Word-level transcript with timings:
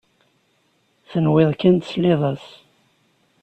Tenwiḍ 1.09 1.51
kan 1.61 1.75
tesliḍ-as. 1.77 2.45